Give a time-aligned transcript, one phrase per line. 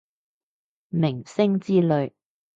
[0.89, 2.13] 明星之類